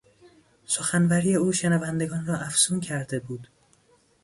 سخنوری 0.65 1.35
او 1.35 1.51
شنوندگان 1.53 2.25
را 2.25 2.37
افسون 2.37 2.79
کرده 2.79 3.19
بود. 3.19 3.47